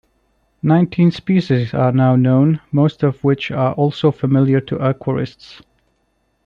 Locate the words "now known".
1.91-2.59